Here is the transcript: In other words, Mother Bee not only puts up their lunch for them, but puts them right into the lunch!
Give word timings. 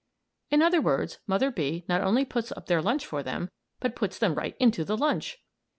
In 0.49 0.63
other 0.63 0.81
words, 0.81 1.19
Mother 1.27 1.51
Bee 1.51 1.85
not 1.87 2.01
only 2.01 2.25
puts 2.25 2.51
up 2.53 2.65
their 2.65 2.81
lunch 2.81 3.05
for 3.05 3.21
them, 3.21 3.51
but 3.79 3.95
puts 3.95 4.17
them 4.17 4.33
right 4.33 4.57
into 4.59 4.83
the 4.83 4.97
lunch! 4.97 5.37